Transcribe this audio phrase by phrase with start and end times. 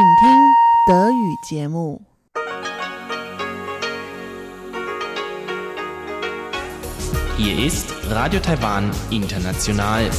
[0.00, 0.56] 请听
[0.86, 2.00] 德语节目。
[7.36, 10.10] Hier ist Radio Taiwan International.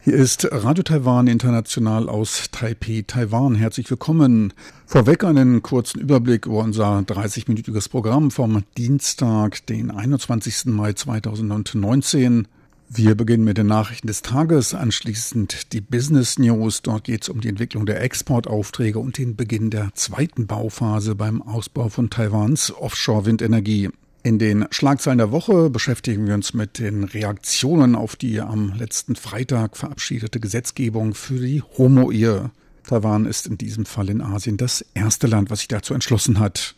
[0.00, 3.54] Hier ist Radio Taiwan International aus Taipei, Taiwan.
[3.54, 4.52] Herzlich willkommen.
[4.86, 10.66] Vorweg einen kurzen Überblick über unser 30-minütiges Programm vom Dienstag, den 21.
[10.66, 12.48] Mai 2019.
[12.91, 16.81] Wir beginnen mit den Nachrichten des Tages, anschließend die Business News.
[16.81, 21.43] Dort geht es um die Entwicklung der Exportaufträge und den Beginn der zweiten Bauphase beim
[21.43, 23.89] Ausbau von Taiwans Offshore-Windenergie.
[24.23, 29.15] In den Schlagzeilen der Woche beschäftigen wir uns mit den Reaktionen auf die am letzten
[29.15, 32.49] Freitag verabschiedete Gesetzgebung für die Homo-Ehe.
[32.87, 36.73] Taiwan ist in diesem Fall in Asien das erste Land, was sich dazu entschlossen hat.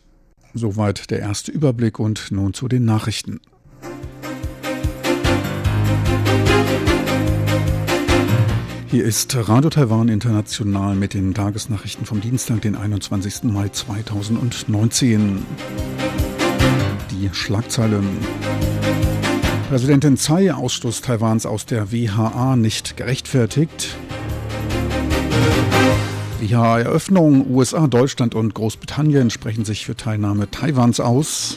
[0.52, 3.40] Soweit der erste Überblick und nun zu den Nachrichten.
[8.92, 13.44] Hier ist Radio Taiwan International mit den Tagesnachrichten vom Dienstag, den 21.
[13.44, 15.46] Mai 2019.
[17.10, 18.06] Die Schlagzeilen.
[19.70, 23.96] Präsidentin Tsai Ausstoß Taiwans aus der WHA nicht gerechtfertigt.
[26.40, 31.56] WHA-Eröffnung USA, Deutschland und Großbritannien sprechen sich für Teilnahme Taiwans aus.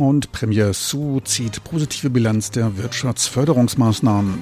[0.00, 4.38] Und Premier Su zieht positive Bilanz der Wirtschaftsförderungsmaßnahmen.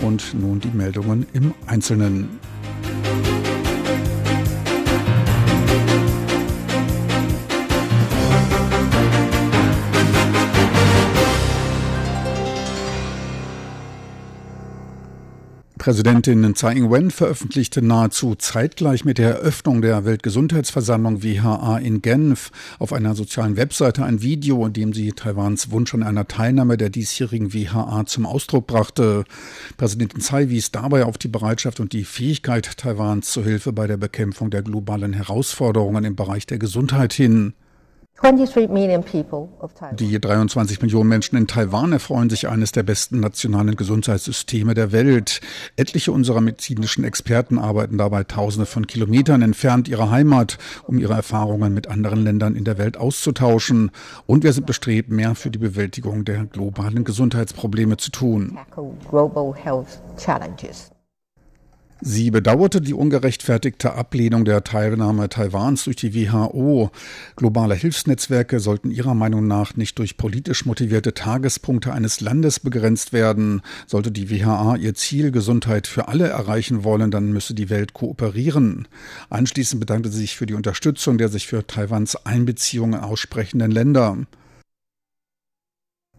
[0.00, 2.40] Und nun die Meldungen im Einzelnen.
[15.88, 22.92] Präsidentin Tsai Ing-wen veröffentlichte nahezu zeitgleich mit der Eröffnung der Weltgesundheitsversammlung WHA in Genf auf
[22.92, 27.54] einer sozialen Webseite ein Video, in dem sie Taiwans Wunsch an einer Teilnahme der diesjährigen
[27.54, 29.24] WHA zum Ausdruck brachte.
[29.78, 33.96] Präsidentin Tsai wies dabei auf die Bereitschaft und die Fähigkeit Taiwans zur Hilfe bei der
[33.96, 37.54] Bekämpfung der globalen Herausforderungen im Bereich der Gesundheit hin.
[39.92, 45.40] Die 23 Millionen Menschen in Taiwan erfreuen sich eines der besten nationalen Gesundheitssysteme der Welt.
[45.76, 51.72] Etliche unserer medizinischen Experten arbeiten dabei tausende von Kilometern entfernt ihrer Heimat, um ihre Erfahrungen
[51.72, 53.92] mit anderen Ländern in der Welt auszutauschen.
[54.26, 58.58] Und wir sind bestrebt, mehr für die Bewältigung der globalen Gesundheitsprobleme zu tun.
[62.00, 66.92] Sie bedauerte die ungerechtfertigte Ablehnung der Teilnahme Taiwans durch die WHO.
[67.34, 73.62] Globale Hilfsnetzwerke sollten ihrer Meinung nach nicht durch politisch motivierte Tagespunkte eines Landes begrenzt werden.
[73.88, 78.86] Sollte die WHA ihr Ziel Gesundheit für alle erreichen wollen, dann müsse die Welt kooperieren.
[79.28, 84.18] Anschließend bedankte sie sich für die Unterstützung der sich für Taiwans Einbeziehungen aussprechenden Länder.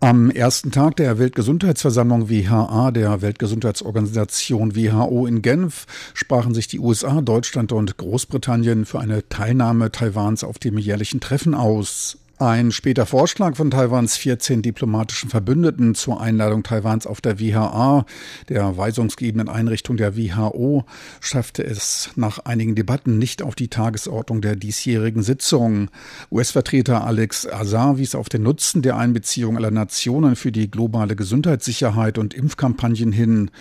[0.01, 7.19] Am ersten Tag der Weltgesundheitsversammlung WHA, der Weltgesundheitsorganisation WHO in Genf, sprachen sich die USA,
[7.19, 12.17] Deutschland und Großbritannien für eine Teilnahme Taiwans auf dem jährlichen Treffen aus.
[12.41, 18.05] Ein später Vorschlag von Taiwans 14 diplomatischen Verbündeten zur Einladung Taiwans auf der WHA,
[18.47, 20.85] der weisungsgebenden Einrichtung der WHO,
[21.19, 25.89] schaffte es nach einigen Debatten nicht auf die Tagesordnung der diesjährigen Sitzung.
[26.31, 32.17] US-Vertreter Alex Azar wies auf den Nutzen der Einbeziehung aller Nationen für die globale Gesundheitssicherheit
[32.17, 33.51] und Impfkampagnen hin.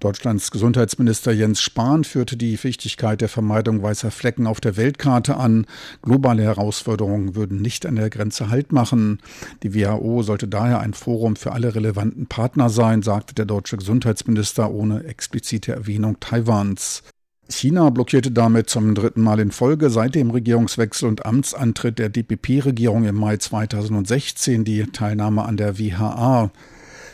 [0.00, 5.66] Deutschlands Gesundheitsminister Jens Spahn führte die Wichtigkeit der Vermeidung weißer Flecken auf der Weltkarte an.
[6.02, 9.18] Globale Herausforderungen würden nicht an der Grenze Grenze Halt machen.
[9.62, 14.70] Die WHO sollte daher ein Forum für alle relevanten Partner sein, sagte der deutsche Gesundheitsminister
[14.70, 17.02] ohne explizite Erwähnung Taiwans.
[17.50, 23.04] China blockierte damit zum dritten Mal in Folge seit dem Regierungswechsel und Amtsantritt der DPP-Regierung
[23.04, 26.50] im Mai 2016 die Teilnahme an der WHA.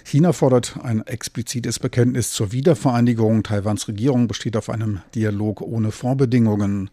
[0.04, 3.42] China fordert ein explizites Bekenntnis zur Wiedervereinigung.
[3.42, 6.88] Taiwans Regierung besteht auf einem Dialog ohne Vorbedingungen.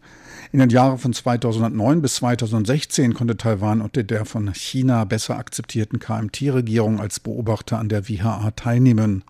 [0.50, 5.98] In den Jahren von 2009 bis 2016 konnte Taiwan unter der von China besser akzeptierten
[5.98, 9.24] KMT-Regierung als Beobachter an der WHA teilnehmen.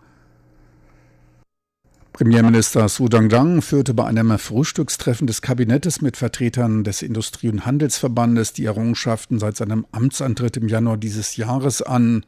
[2.13, 8.51] Premierminister Su Dongdang führte bei einem Frühstückstreffen des Kabinettes mit Vertretern des Industrie- und Handelsverbandes
[8.51, 12.25] die Errungenschaften seit seinem Amtsantritt im Januar dieses Jahres an.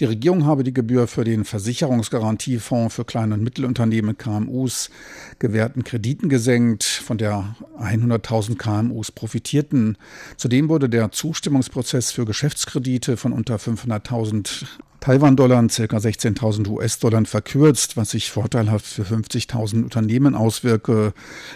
[0.00, 4.90] Die Regierung habe die Gebühr für den Versicherungsgarantiefonds für kleine und Mittelunternehmen KMUs
[5.38, 9.96] gewährten Krediten gesenkt, von der 100.000 KMUs profitierten.
[10.36, 14.66] Zudem wurde der Zustimmungsprozess für Geschäftskredite von unter 500.000
[15.04, 15.96] Taiwan-Dollar ca.
[15.98, 21.12] 16.000 US-Dollar verkürzt, was sich vorteilhaft für 50.000 Unternehmen auswirke.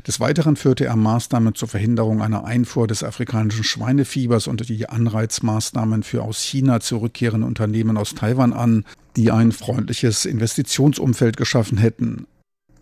[0.07, 6.03] Des Weiteren führte er Maßnahmen zur Verhinderung einer Einfuhr des afrikanischen Schweinefiebers und die Anreizmaßnahmen
[6.03, 8.85] für aus China zurückkehrende Unternehmen aus Taiwan an,
[9.17, 12.27] die ein freundliches Investitionsumfeld geschaffen hätten.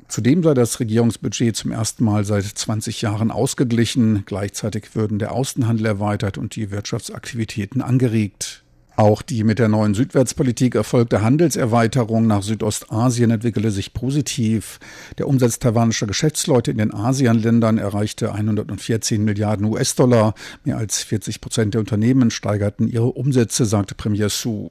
[0.09, 4.25] Zudem sei das Regierungsbudget zum ersten Mal seit 20 Jahren ausgeglichen.
[4.27, 8.65] Gleichzeitig würden der Außenhandel erweitert und die Wirtschaftsaktivitäten angeregt.
[8.97, 14.81] Auch die mit der neuen Südwärtspolitik erfolgte Handelserweiterung nach Südostasien entwickelte sich positiv.
[15.19, 20.35] Der Umsatz taiwanischer Geschäftsleute in den ASEAN-Ländern erreichte 114 Milliarden US-Dollar.
[20.65, 24.71] Mehr als 40 Prozent der Unternehmen steigerten ihre Umsätze, sagte Premier Su.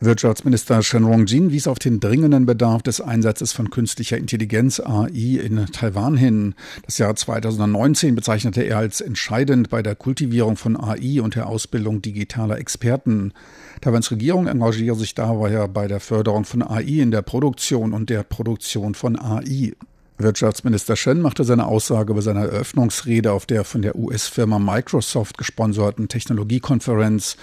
[0.00, 5.66] Wirtschaftsminister Shen Rongjin wies auf den dringenden Bedarf des Einsatzes von künstlicher Intelligenz AI in
[5.72, 6.54] Taiwan hin.
[6.86, 12.00] Das Jahr 2019 bezeichnete er als entscheidend bei der Kultivierung von AI und der Ausbildung
[12.00, 13.32] digitaler Experten.
[13.80, 18.22] Taiwans Regierung engagiere sich dabei bei der Förderung von AI in der Produktion und der
[18.22, 19.72] Produktion von AI.
[20.20, 26.08] Wirtschaftsminister Shen machte seine Aussage bei seiner Eröffnungsrede auf der von der US-Firma Microsoft gesponserten
[26.08, 27.36] Technologiekonferenz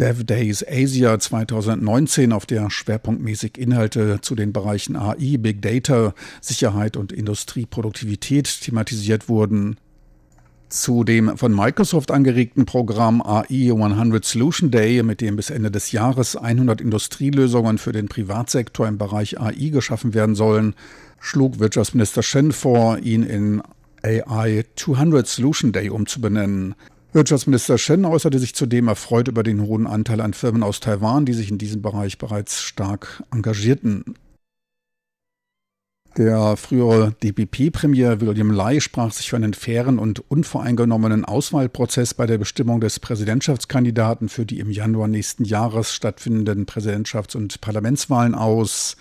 [0.00, 6.96] Dev Days Asia 2019, auf der schwerpunktmäßig Inhalte zu den Bereichen AI, Big Data, Sicherheit
[6.96, 9.76] und Industrieproduktivität thematisiert wurden.
[10.68, 15.90] Zu dem von Microsoft angeregten Programm AI 100 Solution Day, mit dem bis Ende des
[15.90, 20.74] Jahres 100 Industrielösungen für den Privatsektor im Bereich AI geschaffen werden sollen,
[21.18, 23.62] schlug Wirtschaftsminister Shen vor, ihn in
[24.02, 26.76] AI 200 Solution Day umzubenennen.
[27.18, 31.32] Wirtschaftsminister Shen äußerte sich zudem erfreut über den hohen Anteil an Firmen aus Taiwan, die
[31.32, 34.14] sich in diesem Bereich bereits stark engagierten.
[36.16, 42.38] Der frühere DPP-Premier William Lai sprach sich für einen fairen und unvoreingenommenen Auswahlprozess bei der
[42.38, 48.96] Bestimmung des Präsidentschaftskandidaten für die im Januar nächsten Jahres stattfindenden Präsidentschafts- und Parlamentswahlen aus.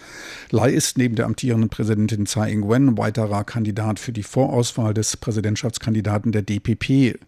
[0.50, 6.32] Lai ist neben der amtierenden Präsidentin Tsai Ing-wen weiterer Kandidat für die Vorauswahl des Präsidentschaftskandidaten
[6.32, 7.20] der DPP.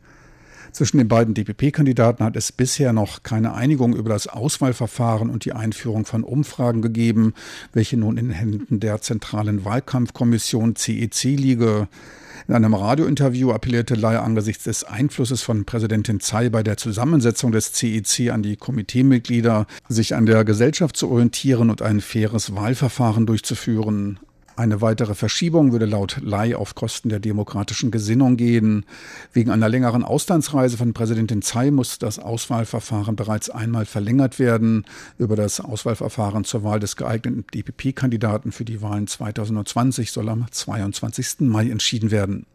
[0.71, 5.53] Zwischen den beiden DPP-Kandidaten hat es bisher noch keine Einigung über das Auswahlverfahren und die
[5.53, 7.33] Einführung von Umfragen gegeben,
[7.73, 11.87] welche nun in Händen der Zentralen Wahlkampfkommission CEC e liege.
[12.47, 17.73] In einem Radiointerview appellierte Lai angesichts des Einflusses von Präsidentin Tsai bei der Zusammensetzung des
[17.73, 23.25] CEC e an die Komiteemitglieder, sich an der Gesellschaft zu orientieren und ein faires Wahlverfahren
[23.25, 24.19] durchzuführen.
[24.59, 28.85] Eine weitere Verschiebung würde laut Lai auf Kosten der demokratischen Gesinnung gehen.
[29.31, 34.85] Wegen einer längeren Auslandsreise von Präsidentin Tsai muss das Auswahlverfahren bereits einmal verlängert werden.
[35.17, 41.47] Über das Auswahlverfahren zur Wahl des geeigneten DPP-Kandidaten für die Wahlen 2020 soll am 22.
[41.47, 42.45] Mai entschieden werden.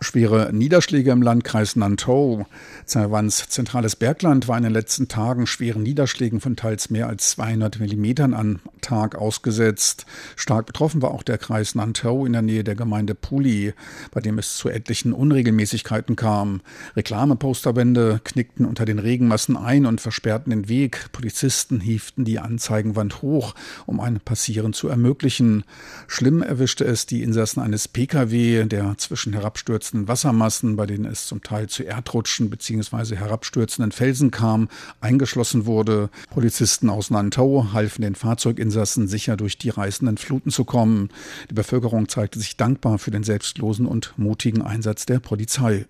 [0.00, 2.44] Schwere Niederschläge im Landkreis Nantou.
[2.86, 7.80] Taiwans zentrales Bergland war in den letzten Tagen schweren Niederschlägen von teils mehr als 200
[7.80, 10.04] Millimetern am Tag ausgesetzt.
[10.36, 13.72] Stark betroffen war auch der Kreis Nantou in der Nähe der Gemeinde Puli,
[14.10, 16.60] bei dem es zu etlichen Unregelmäßigkeiten kam.
[16.94, 21.10] Reklameposterwände knickten unter den Regenmassen ein und versperrten den Weg.
[21.12, 23.54] Polizisten hieften die Anzeigenwand hoch,
[23.86, 25.64] um ein Passieren zu ermöglichen.
[26.06, 31.26] Schlimm erwischte es die Insassen eines Pkw, der zwischen herabstürzten abgestürzten Wassermassen, bei denen es
[31.26, 33.16] zum Teil zu Erdrutschen bzw.
[33.16, 34.68] herabstürzenden Felsen kam,
[35.00, 36.10] eingeschlossen wurde.
[36.30, 41.10] Polizisten aus Nantau halfen den Fahrzeuginsassen sicher durch die reißenden Fluten zu kommen.
[41.50, 45.86] Die Bevölkerung zeigte sich dankbar für den selbstlosen und mutigen Einsatz der Polizei.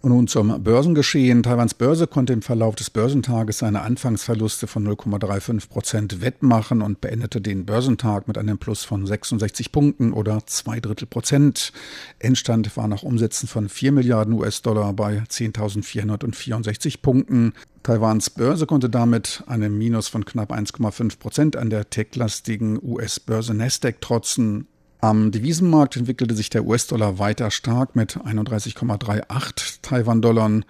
[0.00, 1.42] Und nun zum Börsengeschehen.
[1.42, 7.40] Taiwans Börse konnte im Verlauf des Börsentages seine Anfangsverluste von 0,35 Prozent wettmachen und beendete
[7.40, 11.72] den Börsentag mit einem Plus von 66 Punkten oder zwei Drittel Prozent.
[12.20, 17.52] Endstand war nach Umsätzen von 4 Milliarden US-Dollar bei 10.464 Punkten.
[17.82, 24.00] Taiwans Börse konnte damit einem Minus von knapp 1,5 Prozent an der techlastigen US-Börse Nasdaq
[24.00, 24.68] trotzen.
[25.00, 30.62] Am Devisenmarkt entwickelte sich der US-Dollar weiter stark mit 31,38 Taiwan-Dollar.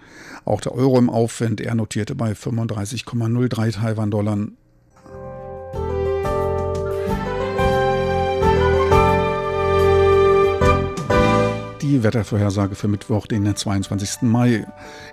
[0.45, 4.37] Auch der Euro im Aufwind, er notierte bei 35,03 Taiwan-Dollar.
[11.89, 14.21] Die Wettervorhersage für Mittwoch, den 22.
[14.21, 14.67] Mai.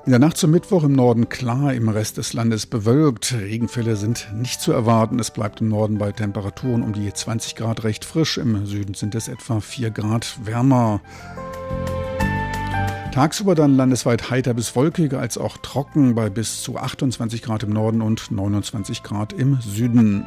[0.04, 3.32] In der Nacht zum Mittwoch im Norden klar, im Rest des Landes bewölkt.
[3.32, 5.18] Regenfälle sind nicht zu erwarten.
[5.18, 8.36] Es bleibt im Norden bei Temperaturen um die 20 Grad recht frisch.
[8.36, 11.00] Im Süden sind es etwa 4 Grad wärmer.
[13.12, 17.70] Tagsüber dann landesweit heiter bis wolkig, als auch trocken bei bis zu 28 Grad im
[17.70, 20.26] Norden und 29 Grad im Süden.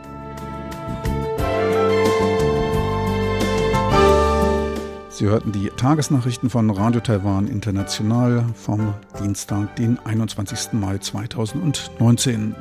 [5.19, 10.71] Sie hörten die Tagesnachrichten von Radio Taiwan International vom Dienstag, den 21.
[10.71, 12.55] Mai 2019.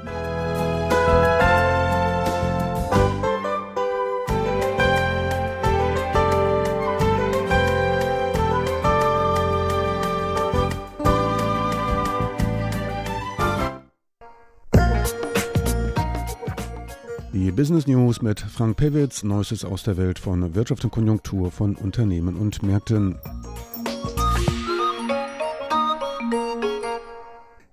[17.59, 22.37] Business News mit Frank Pewitz, Neuestes aus der Welt von Wirtschaft und Konjunktur von Unternehmen
[22.37, 23.19] und Märkten.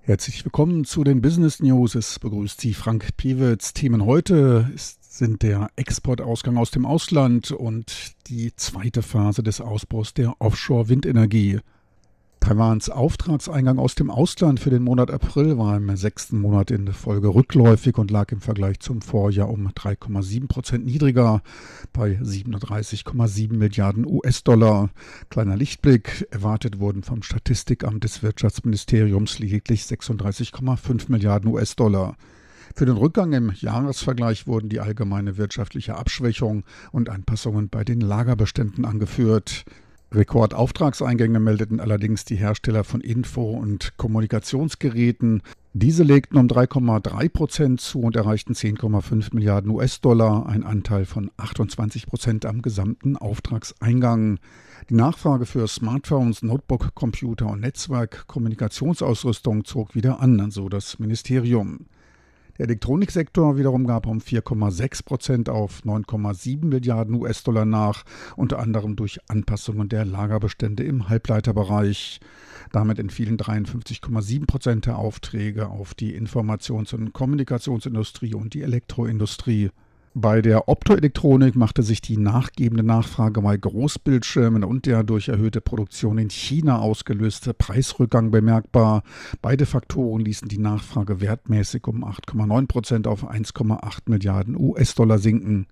[0.01, 1.93] Herzlich willkommen zu den Business News.
[1.93, 3.73] Es begrüßt Sie Frank Pewitz.
[3.73, 10.33] Themen heute sind der Exportausgang aus dem Ausland und die zweite Phase des Ausbaus der
[10.39, 11.59] Offshore-Windenergie.
[12.45, 17.29] Taiwans Auftragseingang aus dem Ausland für den Monat April war im sechsten Monat in Folge
[17.29, 21.41] rückläufig und lag im Vergleich zum Vorjahr um 3,7 Prozent niedriger
[21.91, 24.91] bei 37,7 Milliarden US-Dollar.
[25.31, 32.15] Kleiner Lichtblick, erwartet wurden vom Statistikamt des Wirtschaftsministeriums lediglich 36,5 Milliarden US-Dollar.
[32.75, 38.85] Für den Rückgang im Jahresvergleich wurden die allgemeine wirtschaftliche Abschwächung und Anpassungen bei den Lagerbeständen
[38.85, 39.65] angeführt.
[40.11, 45.41] Rekordauftragseingänge meldeten allerdings die Hersteller von Info- und Kommunikationsgeräten.
[45.73, 52.07] Diese legten um 3,3 Prozent zu und erreichten 10,5 Milliarden US-Dollar, ein Anteil von 28
[52.07, 54.39] Prozent am gesamten Auftragseingang.
[54.89, 61.87] Die Nachfrage für Smartphones, Notebook-Computer und Netzwerk-Kommunikationsausrüstung zog wieder an, so das Ministerium.
[62.57, 68.05] Der Elektroniksektor wiederum gab um 4,6 Prozent auf 9,7 Milliarden US-Dollar nach,
[68.37, 72.21] unter anderem durch Anpassungen der Lagerbestände im Halbleiterbereich.
[72.71, 79.71] Damit entfielen 53,7 Prozent der Aufträge auf die Informations- und Kommunikationsindustrie und die Elektroindustrie.
[80.17, 86.17] Bei der Optoelektronik machte sich die nachgebende Nachfrage bei Großbildschirmen und der durch erhöhte Produktion
[86.17, 89.03] in China ausgelöste Preisrückgang bemerkbar.
[89.41, 95.67] Beide Faktoren ließen die Nachfrage wertmäßig um 8,9 Prozent auf 1,8 Milliarden US-Dollar sinken.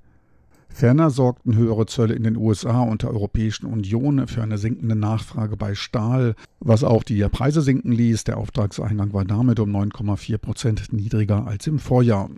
[0.68, 5.56] Ferner sorgten höhere Zölle in den USA und der Europäischen Union für eine sinkende Nachfrage
[5.56, 8.26] bei Stahl, was auch die Preise sinken ließ.
[8.26, 12.30] Der Auftragseingang war damit um 9,4 Prozent niedriger als im Vorjahr.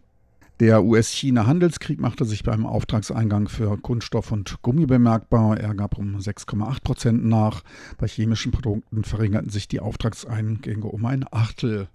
[0.62, 5.60] Der US-China-Handelskrieg machte sich beim Auftragseingang für Kunststoff und Gummi bemerkbar.
[5.60, 7.62] Er gab um 6,8 Prozent nach.
[7.98, 11.90] Bei chemischen Produkten verringerten sich die Auftragseingänge um ein Achtel.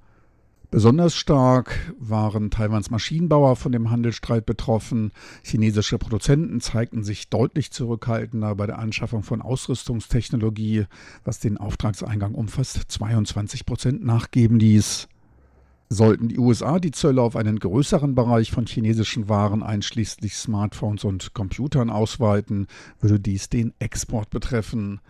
[0.71, 5.11] Besonders stark waren Taiwans Maschinenbauer von dem Handelsstreit betroffen.
[5.43, 10.85] Chinesische Produzenten zeigten sich deutlich zurückhaltender bei der Anschaffung von Ausrüstungstechnologie,
[11.25, 15.09] was den Auftragseingang um fast 22 Prozent nachgeben ließ.
[15.93, 21.35] Sollten die USA die Zölle auf einen größeren Bereich von chinesischen Waren einschließlich Smartphones und
[21.35, 22.69] Computern ausweiten,
[23.01, 25.01] würde dies den Export betreffen.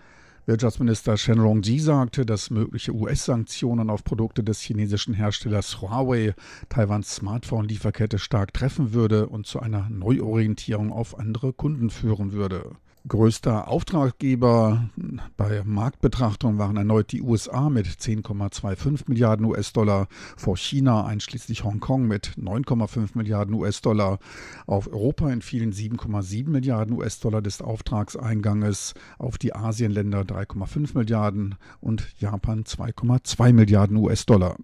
[0.46, 6.34] Wirtschaftsminister Shen Rongji sagte, dass mögliche US-Sanktionen auf Produkte des chinesischen Herstellers Huawei
[6.70, 12.70] Taiwans Smartphone-Lieferkette stark treffen würde und zu einer Neuorientierung auf andere Kunden führen würde.
[13.08, 14.90] Größter Auftraggeber
[15.36, 22.32] bei Marktbetrachtung waren erneut die USA mit 10,25 Milliarden US-Dollar, vor China einschließlich Hongkong mit
[22.36, 24.18] 9,5 Milliarden US-Dollar.
[24.66, 32.64] Auf Europa entfielen 7,7 Milliarden US-Dollar des Auftragseinganges, auf die Asienländer 3,5 Milliarden und Japan
[32.64, 34.56] 2,2 Milliarden US-Dollar.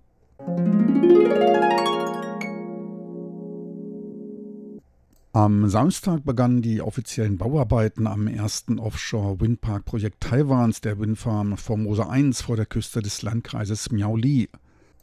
[5.37, 12.57] Am Samstag begannen die offiziellen Bauarbeiten am ersten Offshore-Windpark-Projekt Taiwans, der Windfarm Formosa 1 vor
[12.57, 14.49] der Küste des Landkreises Miaoli.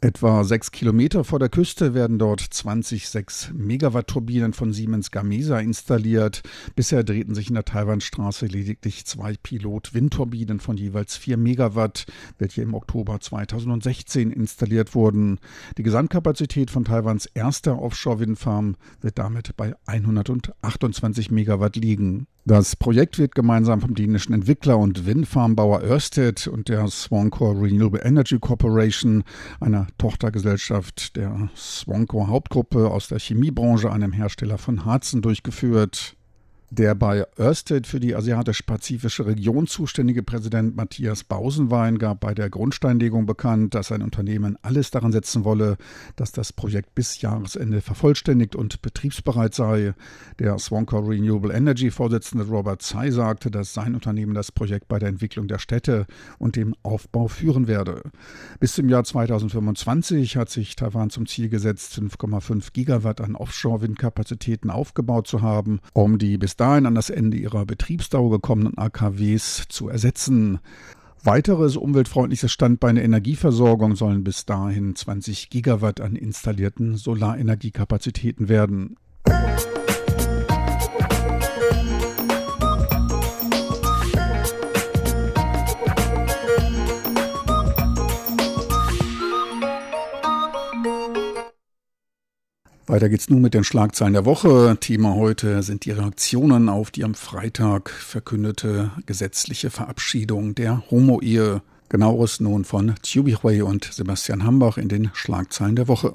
[0.03, 5.59] Etwa sechs Kilometer vor der Küste werden dort 20 6 Megawatt Turbinen von Siemens Gamesa
[5.59, 6.41] installiert.
[6.75, 12.05] Bisher drehten sich in der Taiwanstraße lediglich zwei Pilot-Windturbinen von jeweils 4 Megawatt,
[12.37, 15.39] welche im Oktober 2016 installiert wurden.
[15.77, 22.27] Die Gesamtkapazität von Taiwans erster Offshore-Windfarm wird damit bei 128 Megawatt liegen.
[22.45, 28.37] Das Projekt wird gemeinsam vom dänischen Entwickler und Windfarmbauer Ørsted und der Swancore Renewable Energy
[28.37, 29.23] Corporation,
[29.61, 36.17] einer Tochtergesellschaft der Swancore Hauptgruppe aus der Chemiebranche, einem Hersteller von Harzen, durchgeführt.
[36.75, 43.27] Der bei Ørsted für die asiatisch-pazifische Region zuständige Präsident Matthias Bausenwein gab bei der Grundsteinlegung
[43.27, 45.77] bekannt, dass sein Unternehmen alles daran setzen wolle,
[46.15, 49.93] dass das Projekt bis Jahresende vervollständigt und betriebsbereit sei.
[50.39, 55.09] Der Swanker Renewable Energy Vorsitzende Robert Tsai sagte, dass sein Unternehmen das Projekt bei der
[55.09, 56.07] Entwicklung der Städte
[56.39, 58.01] und dem Aufbau führen werde.
[58.59, 65.27] Bis zum Jahr 2025 hat sich Taiwan zum Ziel gesetzt, 5,5 Gigawatt an Offshore-Windkapazitäten aufgebaut
[65.27, 70.59] zu haben, um die bis dahin an das Ende ihrer Betriebsdauer gekommenen AKWs zu ersetzen.
[71.21, 78.95] Weiteres umweltfreundliches Standbein der Energieversorgung sollen bis dahin 20 Gigawatt an installierten Solarenergiekapazitäten werden.
[92.85, 94.75] Weiter geht's nun mit den Schlagzeilen der Woche.
[94.77, 101.61] Thema heute sind die Reaktionen auf die am Freitag verkündete gesetzliche Verabschiedung der Homo-Ehe.
[101.87, 106.13] Genaueres nun von Tjubi Hui und Sebastian Hambach in den Schlagzeilen der Woche.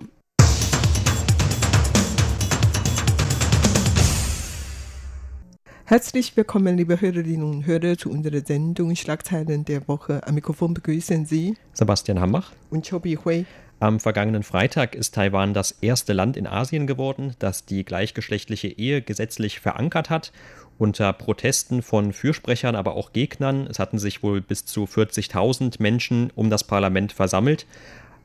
[5.87, 10.21] Herzlich willkommen, liebe Hörerinnen und Hörer, zu unserer Sendung Schlagzeilen der Woche.
[10.27, 13.47] Am Mikrofon begrüßen Sie Sebastian Hambach und Chobi Hui.
[13.81, 19.03] Am vergangenen Freitag ist Taiwan das erste Land in Asien geworden, das die gleichgeschlechtliche Ehe
[19.03, 20.33] gesetzlich verankert hat.
[20.79, 26.33] Unter Protesten von Fürsprechern, aber auch Gegnern, es hatten sich wohl bis zu 40.000 Menschen
[26.35, 27.67] um das Parlament versammelt,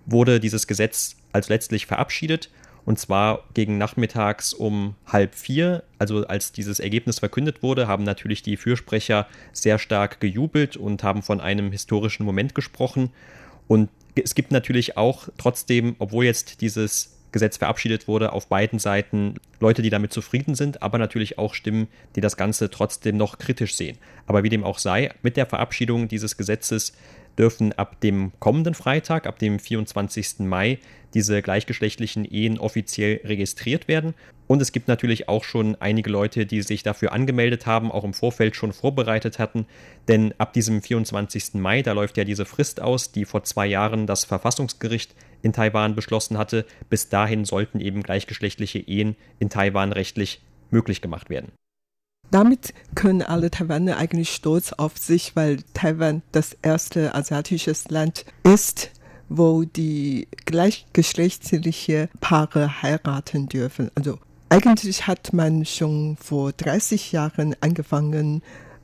[0.08, 2.50] wurde dieses Gesetz als letztlich verabschiedet.
[2.86, 8.42] Und zwar gegen nachmittags um halb vier, also als dieses Ergebnis verkündet wurde, haben natürlich
[8.42, 13.12] die Fürsprecher sehr stark gejubelt und haben von einem historischen Moment gesprochen.
[13.68, 19.36] Und es gibt natürlich auch trotzdem, obwohl jetzt dieses Gesetz verabschiedet wurde, auf beiden Seiten
[19.60, 23.76] Leute, die damit zufrieden sind, aber natürlich auch Stimmen, die das Ganze trotzdem noch kritisch
[23.76, 23.98] sehen.
[24.28, 26.94] Aber wie dem auch sei, mit der Verabschiedung dieses Gesetzes
[27.38, 30.40] dürfen ab dem kommenden Freitag, ab dem 24.
[30.40, 30.80] Mai,
[31.14, 34.14] diese gleichgeschlechtlichen Ehen offiziell registriert werden.
[34.48, 38.14] Und es gibt natürlich auch schon einige Leute, die sich dafür angemeldet haben, auch im
[38.14, 39.66] Vorfeld schon vorbereitet hatten.
[40.08, 41.56] Denn ab diesem 24.
[41.56, 45.96] Mai, da läuft ja diese Frist aus, die vor zwei Jahren das Verfassungsgericht in Taiwan
[45.96, 46.66] beschlossen hatte.
[46.90, 51.52] Bis dahin sollten eben gleichgeschlechtliche Ehen in Taiwan rechtlich möglich gemacht werden.
[52.32, 58.90] Damit können alle Taiwaner eigentlich stolz auf sich, weil Taiwan das erste asiatische Land ist,
[59.30, 63.92] wo die gleichgeschlechtliche Paare heiraten dürfen.
[63.96, 64.18] Also
[64.50, 68.42] eigentlich hat man schon vor 30 Jahren angefangen,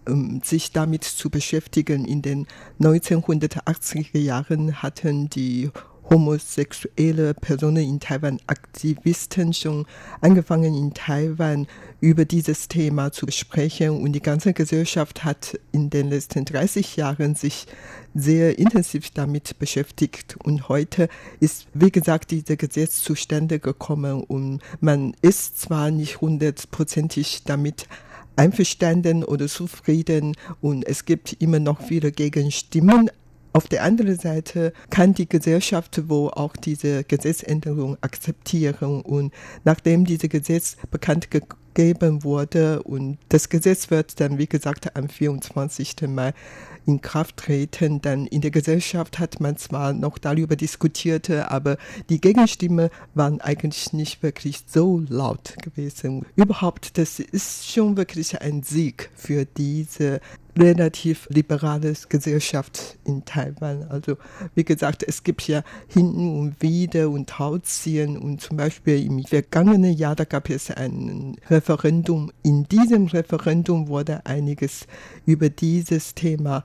[0.08, 2.06] um sich damit zu beschäftigen.
[2.06, 2.48] In den
[2.80, 5.70] 1980er Jahren hatten die
[6.10, 9.86] homosexuelle Personen in Taiwan, Aktivisten schon
[10.22, 11.68] angefangen in Taiwan
[12.02, 13.92] über dieses Thema zu sprechen.
[14.02, 17.68] Und die ganze Gesellschaft hat in den letzten 30 Jahren sich
[18.16, 20.38] sehr intensiv damit beschäftigt.
[20.44, 24.24] Und heute ist, wie gesagt, dieses Gesetz zustande gekommen.
[24.24, 27.88] Und man ist zwar nicht hundertprozentig damit
[28.36, 30.36] einverstanden oder zufrieden.
[30.62, 33.12] Und es gibt immer noch viele Gegenstimmen,
[33.54, 39.34] auf der anderen Seite kann die Gesellschaft wohl auch diese Gesetzänderung akzeptieren und
[39.64, 45.96] nachdem dieses Gesetz bekannt gegeben wurde und das Gesetz wird dann, wie gesagt, am 24.
[46.08, 46.34] Mai
[46.86, 51.78] in Kraft treten, dann in der Gesellschaft hat man zwar noch darüber diskutiert, aber
[52.10, 56.26] die Gegenstimme waren eigentlich nicht wirklich so laut gewesen.
[56.36, 60.20] Überhaupt, das ist schon wirklich ein Sieg für diese
[60.60, 63.84] relativ liberale Gesellschaft in Taiwan.
[63.90, 64.18] Also
[64.56, 69.94] wie gesagt, es gibt ja hinten und wieder und Tauziehen und zum Beispiel im vergangenen
[69.94, 72.32] Jahr, da gab es ein Referendum.
[72.44, 74.86] In diesem Referendum wurde einiges
[75.26, 76.64] über dieses Thema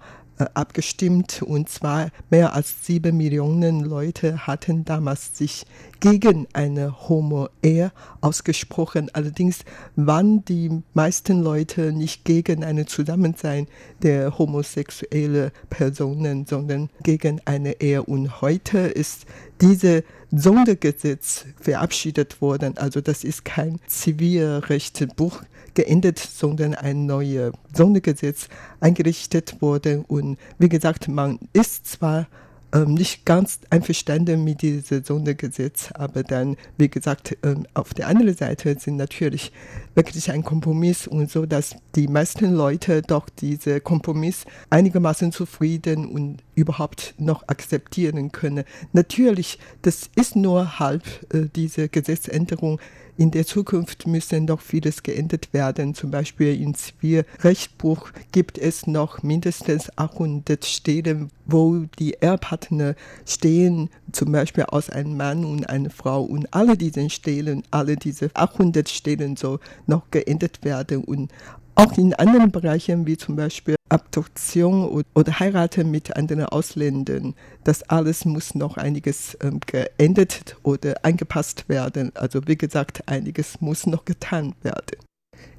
[0.55, 5.65] abgestimmt und zwar mehr als sieben Millionen Leute hatten damals sich
[6.01, 9.11] gegen eine Homo-Ehe ausgesprochen.
[9.13, 9.65] Allerdings
[9.97, 13.69] waren die meisten Leute nicht gegen ein Zusammensein
[14.03, 18.03] der homosexuellen Personen, sondern gegen eine Ehe.
[18.03, 19.27] Und heute ist
[19.61, 22.77] diese Sondergesetz verabschiedet worden.
[22.77, 25.43] Also das ist kein Zivilrechtsbuch
[25.75, 28.49] geändert, sondern ein neues Sondergesetz
[28.81, 30.05] eingerichtet worden.
[30.07, 32.27] Und wie gesagt, man ist zwar
[32.75, 38.35] ähm, nicht ganz einverstanden mit diesem Sondergesetz, aber dann, wie gesagt, ähm, auf der anderen
[38.35, 39.53] Seite sind natürlich
[39.95, 46.43] wirklich ein Kompromiss und so, dass die meisten Leute doch diese Kompromiss einigermaßen zufrieden und
[46.57, 48.65] überhaupt noch akzeptieren können.
[48.93, 52.81] Natürlich, das ist nur halb äh, diese Gesetzänderung
[53.17, 55.95] in der Zukunft müssen noch vieles geändert werden.
[55.95, 64.33] Zum Beispiel im Zivilrechtbuch gibt es noch mindestens 800 Stellen, wo die Ehepartner stehen, zum
[64.33, 66.23] Beispiel aus einem Mann und einer Frau.
[66.23, 71.05] Und alle diese Stellen, alle diese 800 Stellen so noch geändert werden.
[71.05, 71.31] Und
[71.75, 77.35] auch in anderen Bereichen wie zum Beispiel Abduktion oder Heiraten mit anderen Ausländern,
[77.65, 82.13] das alles muss noch einiges ähm, geändert oder angepasst werden.
[82.15, 84.99] Also wie gesagt, einiges muss noch getan werden.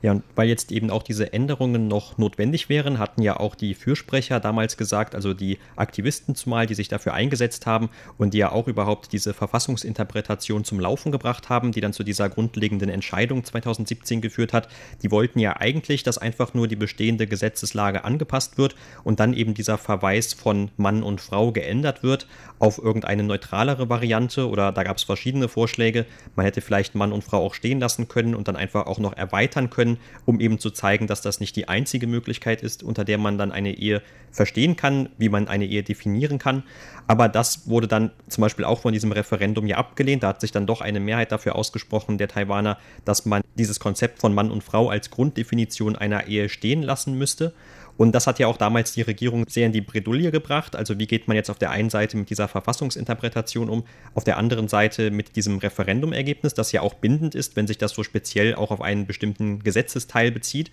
[0.05, 3.73] Ja, und weil jetzt eben auch diese Änderungen noch notwendig wären, hatten ja auch die
[3.73, 7.89] Fürsprecher damals gesagt, also die Aktivisten zumal, die sich dafür eingesetzt haben
[8.19, 12.29] und die ja auch überhaupt diese Verfassungsinterpretation zum Laufen gebracht haben, die dann zu dieser
[12.29, 14.67] grundlegenden Entscheidung 2017 geführt hat.
[15.01, 19.55] Die wollten ja eigentlich, dass einfach nur die bestehende Gesetzeslage angepasst wird und dann eben
[19.55, 22.27] dieser Verweis von Mann und Frau geändert wird
[22.59, 26.05] auf irgendeine neutralere Variante oder da gab es verschiedene Vorschläge.
[26.35, 29.13] Man hätte vielleicht Mann und Frau auch stehen lassen können und dann einfach auch noch
[29.13, 29.94] erweitern können
[30.25, 33.51] um eben zu zeigen, dass das nicht die einzige Möglichkeit ist, unter der man dann
[33.51, 36.63] eine Ehe verstehen kann, wie man eine Ehe definieren kann.
[37.07, 40.23] Aber das wurde dann zum Beispiel auch von diesem Referendum ja abgelehnt.
[40.23, 44.19] Da hat sich dann doch eine Mehrheit dafür ausgesprochen, der Taiwaner, dass man dieses Konzept
[44.19, 47.53] von Mann und Frau als Grunddefinition einer Ehe stehen lassen müsste.
[47.97, 50.75] Und das hat ja auch damals die Regierung sehr in die Bredouille gebracht.
[50.75, 54.37] Also wie geht man jetzt auf der einen Seite mit dieser Verfassungsinterpretation um, auf der
[54.37, 58.55] anderen Seite mit diesem Referendumergebnis, das ja auch bindend ist, wenn sich das so speziell
[58.55, 60.71] auch auf einen bestimmten Gesetzesteil bezieht.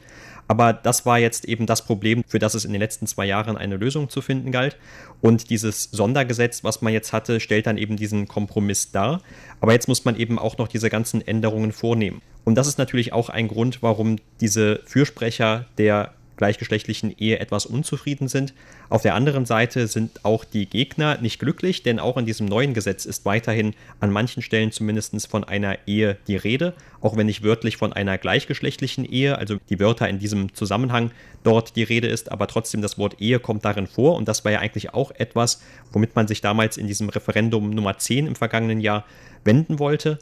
[0.49, 3.57] Aber das war jetzt eben das Problem, für das es in den letzten zwei Jahren
[3.57, 4.77] eine Lösung zu finden galt.
[5.21, 9.23] Und dieses Sondergesetz, was man jetzt hatte, stellt dann eben diesen Kompromiss dar.
[9.61, 12.21] Aber jetzt muss man eben auch noch diese ganzen Änderungen vornehmen.
[12.45, 18.29] Und das ist natürlich auch ein Grund, warum diese Fürsprecher der gleichgeschlechtlichen Ehe etwas unzufrieden
[18.29, 18.55] sind.
[18.89, 22.75] Auf der anderen Seite sind auch die Gegner nicht glücklich, denn auch in diesem neuen
[22.75, 27.43] Gesetz ist weiterhin an manchen Stellen zumindest von einer Ehe die Rede, auch wenn nicht
[27.43, 31.11] wörtlich von einer gleichgeschlechtlichen Ehe, also die Wörter in diesem Zusammenhang
[31.43, 34.53] dort die Rede ist, aber trotzdem das Wort Ehe kommt darin vor und das war
[34.53, 38.81] ja eigentlich auch etwas, womit man sich damals in diesem Referendum Nummer 10 im vergangenen
[38.81, 39.05] Jahr
[39.45, 40.19] wenden wollte.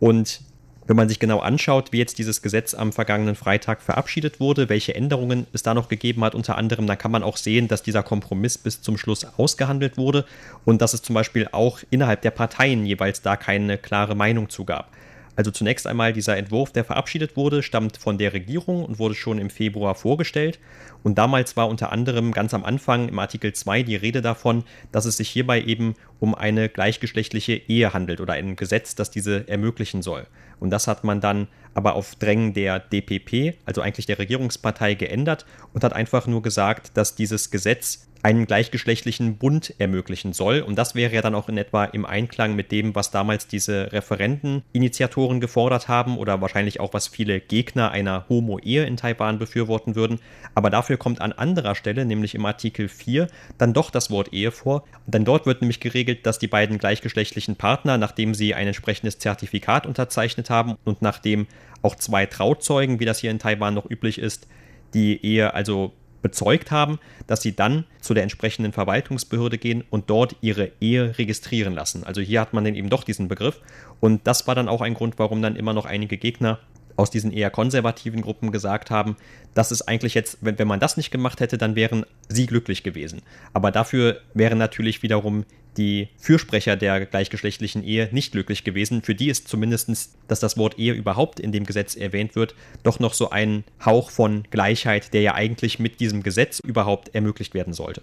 [0.00, 0.40] Und
[0.86, 4.94] wenn man sich genau anschaut, wie jetzt dieses Gesetz am vergangenen Freitag verabschiedet wurde, welche
[4.94, 8.02] Änderungen es da noch gegeben hat, unter anderem, dann kann man auch sehen, dass dieser
[8.02, 10.24] Kompromiss bis zum Schluss ausgehandelt wurde
[10.64, 14.64] und dass es zum Beispiel auch innerhalb der Parteien jeweils da keine klare Meinung zu
[14.64, 14.90] gab.
[15.36, 19.38] Also zunächst einmal dieser Entwurf, der verabschiedet wurde, stammt von der Regierung und wurde schon
[19.38, 20.60] im Februar vorgestellt.
[21.02, 25.04] Und damals war unter anderem ganz am Anfang im Artikel 2 die Rede davon, dass
[25.04, 30.02] es sich hierbei eben um eine gleichgeschlechtliche Ehe handelt oder ein Gesetz, das diese ermöglichen
[30.02, 30.26] soll.
[30.60, 35.44] Und das hat man dann aber auf Drängen der DPP, also eigentlich der Regierungspartei, geändert
[35.72, 40.60] und hat einfach nur gesagt, dass dieses Gesetz einen gleichgeschlechtlichen Bund ermöglichen soll.
[40.60, 43.92] Und das wäre ja dann auch in etwa im Einklang mit dem, was damals diese
[43.92, 50.20] Referendeninitiatoren gefordert haben oder wahrscheinlich auch, was viele Gegner einer Homo-Ehe in Taiwan befürworten würden.
[50.54, 54.52] Aber dafür kommt an anderer Stelle, nämlich im Artikel 4, dann doch das Wort Ehe
[54.52, 54.84] vor.
[55.04, 59.18] Und dann dort wird nämlich geregelt, dass die beiden gleichgeschlechtlichen Partner, nachdem sie ein entsprechendes
[59.18, 61.46] Zertifikat unterzeichnet haben und nachdem
[61.82, 64.48] auch zwei Trauzeugen, wie das hier in Taiwan noch üblich ist,
[64.94, 65.92] die Ehe also
[66.24, 71.74] bezeugt haben, dass sie dann zu der entsprechenden Verwaltungsbehörde gehen und dort ihre Ehe registrieren
[71.74, 72.02] lassen.
[72.02, 73.60] Also hier hat man dann eben doch diesen Begriff.
[74.00, 76.58] Und das war dann auch ein Grund, warum dann immer noch einige Gegner
[76.96, 79.16] aus diesen eher konservativen Gruppen gesagt haben,
[79.54, 82.82] dass es eigentlich jetzt, wenn, wenn man das nicht gemacht hätte, dann wären sie glücklich
[82.82, 83.22] gewesen.
[83.52, 85.44] Aber dafür wären natürlich wiederum
[85.76, 89.02] die Fürsprecher der gleichgeschlechtlichen Ehe nicht glücklich gewesen.
[89.02, 93.00] Für die ist zumindest, dass das Wort Ehe überhaupt in dem Gesetz erwähnt wird, doch
[93.00, 97.72] noch so ein Hauch von Gleichheit, der ja eigentlich mit diesem Gesetz überhaupt ermöglicht werden
[97.72, 98.02] sollte.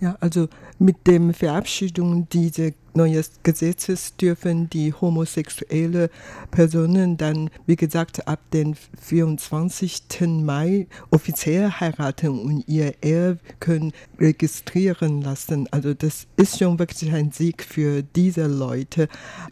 [0.00, 6.08] Ja, also mit der Verabschiedung dieses neuen Gesetzes dürfen die homosexuelle
[6.50, 10.02] Personen dann, wie gesagt, ab dem 24.
[10.22, 15.68] Mai offiziell heiraten und ihr Ehe können registrieren lassen.
[15.70, 19.06] Also das ist schon wirklich ein Sieg für diese Leute.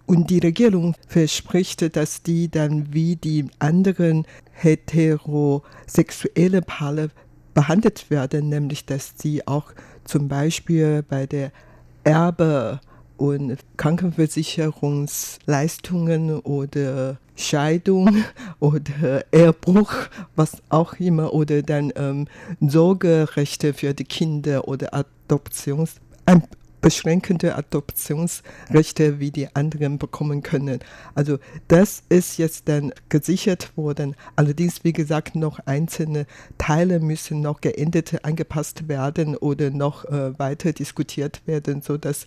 [0.07, 7.11] Und die Regierung verspricht, dass die dann wie die anderen heterosexuelle Paare
[7.53, 9.73] behandelt werden, nämlich dass sie auch
[10.09, 11.53] zum Beispiel bei der
[12.05, 12.81] Erbe-
[13.18, 18.25] und Krankenversicherungsleistungen oder Scheidung
[18.61, 19.92] oder Ehrbruch,
[20.35, 22.27] was auch immer, oder dann ähm,
[22.61, 25.97] Sorgerechte für die Kinder oder Adoptions,
[26.81, 30.81] beschränkende Adoptionsrechte wie die anderen bekommen können.
[31.14, 31.38] Also
[31.69, 34.14] das ist jetzt dann gesichert worden.
[34.37, 36.27] Allerdings, wie gesagt, noch einzelne
[36.59, 42.27] Teile müssen noch geändert, angepasst werden oder noch äh, weiter diskutiert werden, sodass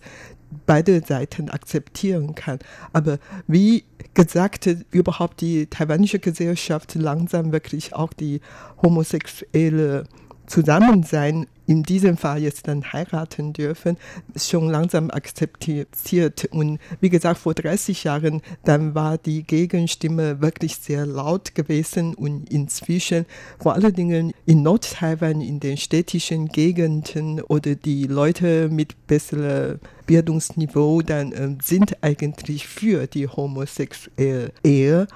[0.66, 2.58] beide Seiten akzeptieren kann.
[2.92, 3.84] Aber wie
[4.14, 8.40] gesagt, überhaupt die taiwanische Gesellschaft langsam wirklich auch die
[8.82, 10.04] homosexuelle
[10.52, 13.96] Zusammensein in diesem Fall jetzt dann heiraten dürfen,
[14.36, 16.46] schon langsam akzeptiert.
[16.50, 22.52] Und wie gesagt, vor 30 Jahren, dann war die Gegenstimme wirklich sehr laut gewesen und
[22.52, 23.24] inzwischen,
[23.58, 31.00] vor allen Dingen in Nord-Taiwan, in den städtischen Gegenden oder die Leute mit besserem Bildungsniveau,
[31.00, 35.06] dann äh, sind eigentlich für die homosexuelle Ehe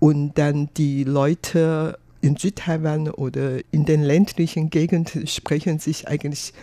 [0.00, 6.54] und dann die Leute in Südtaiwan oder in den ländlichen Gegenden sprechen sich eigentlich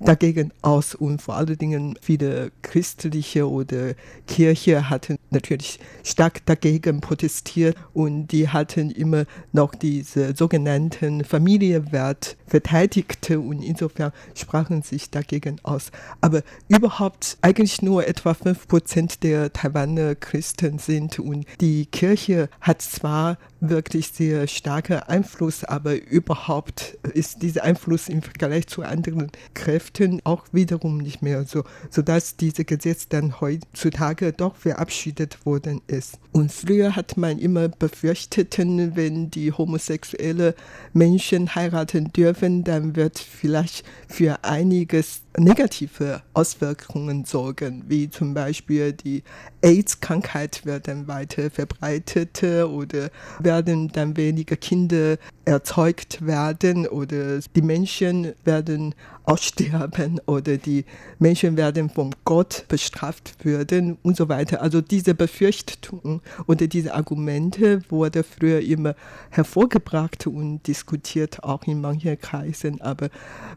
[0.00, 3.94] dagegen aus und vor allen Dingen viele christliche oder
[4.26, 13.30] Kirche hatten natürlich stark dagegen protestiert und die hatten immer noch diese sogenannten Familienwert verteidigt
[13.30, 15.90] und insofern sprachen sich dagegen aus.
[16.20, 22.82] Aber überhaupt eigentlich nur etwa fünf Prozent der Taiwaner Christen sind und die Kirche hat
[22.82, 30.20] zwar wirklich sehr starker Einfluss, aber überhaupt ist dieser Einfluss im Vergleich zu anderen Kräften
[30.24, 36.18] auch wiederum nicht mehr so, sodass dieses Gesetz dann heutzutage doch verabschiedet worden ist.
[36.32, 40.54] Und früher hat man immer befürchtet, wenn die homosexuelle
[40.92, 49.22] Menschen heiraten dürfen, dann wird vielleicht für einiges negative Auswirkungen sorgen, wie zum Beispiel die
[49.62, 53.10] AIDS-Krankheit wird dann weiter verbreitet oder
[53.40, 60.84] werden dann weniger Kinder erzeugt werden oder die Menschen werden aussterben oder die
[61.18, 64.60] Menschen werden vom Gott bestraft werden und so weiter.
[64.62, 68.94] Also diese Befürchtungen oder diese Argumente wurde früher immer
[69.30, 72.80] hervorgebracht und diskutiert, auch in manchen Kreisen.
[72.80, 73.08] Aber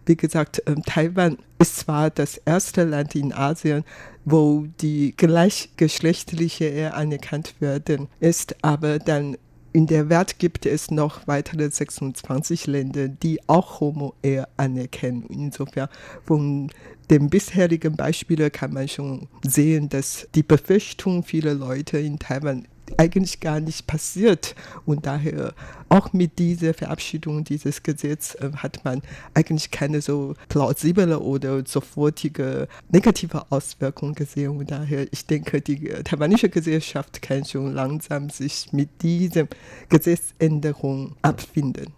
[0.05, 3.83] wie gesagt, ähm, Taiwan ist zwar das erste Land in Asien,
[4.25, 9.37] wo die gleichgeschlechtliche Ehe anerkannt werden, ist aber dann
[9.73, 15.23] in der Welt gibt es noch weitere 26 Länder, die auch Homo-Ehe anerkennen.
[15.29, 15.89] Insofern
[16.23, 16.71] von
[17.09, 23.39] den bisherigen Beispielen kann man schon sehen, dass die Befürchtung vieler Leute in Taiwan eigentlich
[23.39, 24.55] gar nicht passiert.
[24.85, 25.53] Und daher
[25.89, 29.01] auch mit dieser Verabschiedung dieses Gesetzes äh, hat man
[29.33, 34.57] eigentlich keine so plausible oder sofortige negative Auswirkung gesehen.
[34.57, 39.47] Und daher, ich denke, die taiwanische Gesellschaft kann schon langsam sich mit dieser
[39.89, 41.93] Gesetzänderung abfinden.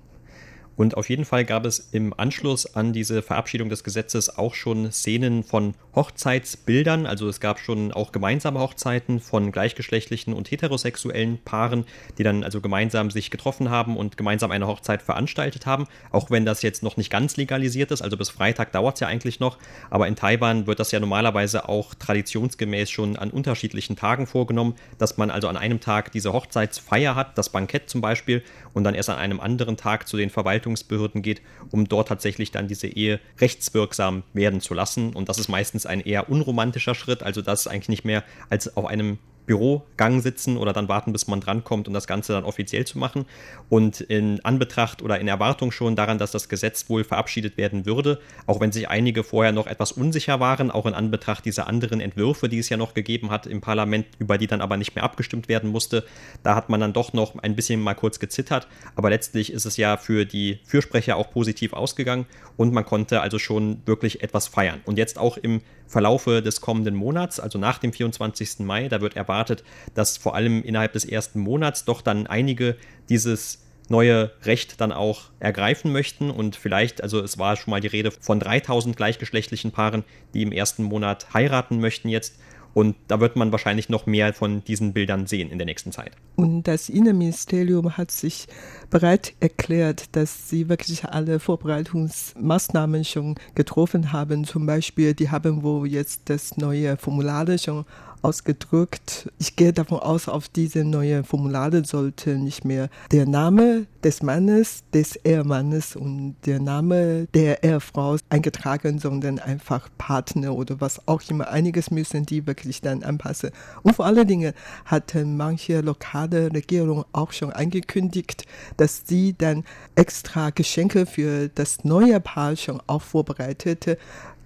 [0.79, 4.93] Und auf jeden Fall gab es im Anschluss an diese Verabschiedung des Gesetzes auch schon
[4.93, 7.05] Szenen von Hochzeitsbildern.
[7.05, 11.83] Also es gab schon auch gemeinsame Hochzeiten von gleichgeschlechtlichen und heterosexuellen Paaren,
[12.17, 15.85] die dann also gemeinsam sich getroffen haben und gemeinsam eine Hochzeit veranstaltet haben.
[16.11, 19.09] Auch wenn das jetzt noch nicht ganz legalisiert ist, also bis Freitag dauert es ja
[19.09, 19.57] eigentlich noch.
[19.89, 25.17] Aber in Taiwan wird das ja normalerweise auch traditionsgemäß schon an unterschiedlichen Tagen vorgenommen, dass
[25.17, 29.09] man also an einem Tag diese Hochzeitsfeier hat, das Bankett zum Beispiel, und dann erst
[29.09, 33.19] an einem anderen Tag zu den Verwaltungen Verwaltungsbehörden geht, um dort tatsächlich dann diese Ehe
[33.39, 35.13] rechtswirksam werden zu lassen.
[35.13, 38.75] Und das ist meistens ein eher unromantischer Schritt, also das ist eigentlich nicht mehr als
[38.77, 39.17] auf einem
[39.49, 43.25] Bürogang sitzen oder dann warten, bis man drankommt und das Ganze dann offiziell zu machen.
[43.67, 48.19] Und in Anbetracht oder in Erwartung schon daran, dass das Gesetz wohl verabschiedet werden würde,
[48.45, 52.47] auch wenn sich einige vorher noch etwas unsicher waren, auch in Anbetracht dieser anderen Entwürfe,
[52.47, 55.49] die es ja noch gegeben hat im Parlament, über die dann aber nicht mehr abgestimmt
[55.49, 56.05] werden musste,
[56.43, 58.67] da hat man dann doch noch ein bisschen mal kurz gezittert.
[58.95, 63.39] Aber letztlich ist es ja für die Fürsprecher auch positiv ausgegangen und man konnte also
[63.39, 64.81] schon wirklich etwas feiern.
[64.85, 68.59] Und jetzt auch im Verlaufe des kommenden Monats, also nach dem 24.
[68.59, 68.87] Mai.
[68.87, 69.63] Da wird erwartet,
[69.95, 72.77] dass vor allem innerhalb des ersten Monats doch dann einige
[73.09, 77.87] dieses neue Recht dann auch ergreifen möchten und vielleicht, also es war schon mal die
[77.87, 80.03] Rede von 3000 gleichgeschlechtlichen Paaren,
[80.35, 82.39] die im ersten Monat heiraten möchten jetzt
[82.79, 86.13] und da wird man wahrscheinlich noch mehr von diesen Bildern sehen in der nächsten Zeit.
[86.37, 88.47] Und das Innenministerium hat sich
[88.89, 94.45] bereit erklärt, dass sie wirklich alle Vorbereitungsmaßnahmen schon getroffen haben.
[94.45, 97.83] Zum Beispiel, die haben wohl jetzt das neue Formular schon
[98.23, 99.29] ausgedrückt.
[99.39, 104.83] Ich gehe davon aus, auf diese neue Formulare sollte nicht mehr der Name des Mannes,
[104.93, 111.49] des Ehemannes und der Name der Ehefrau eingetragen, sondern einfach Partner oder was auch immer.
[111.49, 113.51] Einiges müssen die wirklich dann anpassen.
[113.83, 114.53] Und vor allen Dingen
[114.85, 118.45] hatten manche lokale Regierungen auch schon angekündigt,
[118.77, 119.63] dass sie dann
[119.95, 123.97] extra Geschenke für das neue Paar schon auch vorbereitete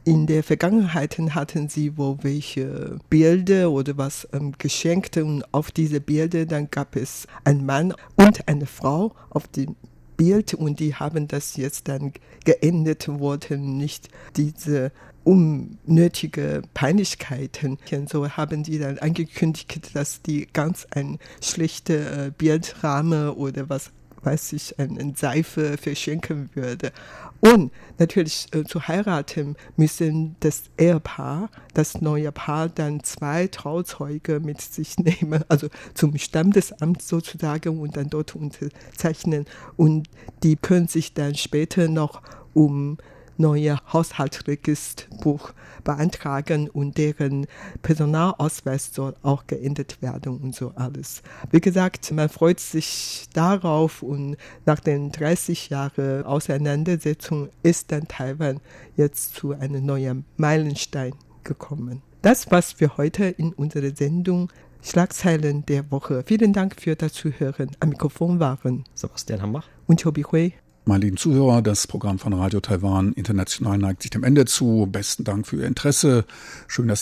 [0.06, 6.02] in der Vergangenheit hatten sie wohl welche Bilder oder was ähm, geschenkt und auf diese
[6.02, 9.76] Bilder dann gab es einen Mann und eine Frau auf dem
[10.18, 12.14] Bild und die haben das jetzt dann
[12.46, 14.92] geendet, wollten nicht diese
[15.24, 17.78] unnötige Peinlichkeiten.
[17.92, 23.92] Und so haben die dann angekündigt, dass die ganz ein schlechter äh, Bildrahmen oder was
[24.24, 26.92] weiß ich, eine Seife verschenken würde.
[27.42, 34.62] Und natürlich äh, zu heiraten müssen das Ehepaar, das neue Paar, dann zwei Trauzeuge mit
[34.62, 39.46] sich nehmen, also zum Standesamt sozusagen und dann dort unterzeichnen.
[39.76, 40.08] Und
[40.44, 42.22] die können sich dann später noch
[42.54, 42.98] um
[43.38, 47.48] neue Haushaltsregisterbuch beantragen und deren
[47.82, 51.22] Personalausweis soll auch geändert werden und so alles.
[51.52, 58.60] Wie gesagt, man freut sich darauf und nach den 30 Jahren Auseinandersetzung ist dann Taiwan
[58.96, 62.02] jetzt zu einem neuen Meilenstein gekommen.
[62.22, 64.50] Das war's für heute in unserer Sendung
[64.82, 66.24] Schlagzeilen der Woche.
[66.26, 67.72] Vielen Dank für das Zuhören.
[67.80, 70.54] Am Mikrofon waren Sebastian Hambach und Chobi Hui.
[70.86, 74.86] Meine lieben Zuhörer, das Programm von Radio Taiwan International neigt sich dem Ende zu.
[74.92, 76.26] Besten Dank für Ihr Interesse.
[76.68, 77.02] Schön, dass